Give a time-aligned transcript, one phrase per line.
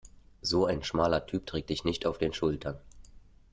[0.41, 2.79] So ein schmaler Typ trägt dich nicht auf den Schultern.